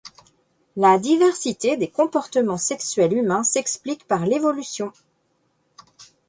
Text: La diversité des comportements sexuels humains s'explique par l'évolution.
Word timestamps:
La 0.77 0.97
diversité 0.97 1.77
des 1.77 1.91
comportements 1.91 2.57
sexuels 2.57 3.13
humains 3.13 3.43
s'explique 3.43 4.07
par 4.07 4.25
l'évolution. 4.25 4.91